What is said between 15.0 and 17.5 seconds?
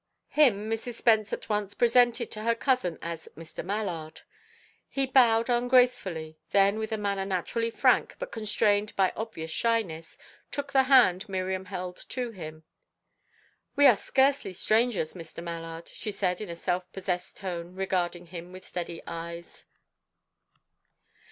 Mr. Mallard," she said in a self possessed